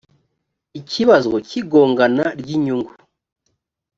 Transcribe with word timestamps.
ikibazo 0.79 1.31
cy 1.47 1.53
igongana 1.61 2.25
ry 2.39 2.49
inyungu 2.55 2.91